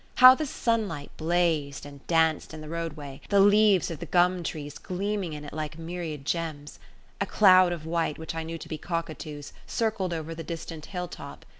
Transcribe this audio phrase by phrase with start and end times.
[0.15, 4.79] How the sunlight blazed and danced in the roadway the leaves of the gum trees
[4.79, 6.79] gleaming in it like a myriad gems!
[7.21, 11.45] A cloud of white, which I knew to be cockatoos, circled over the distant hilltop.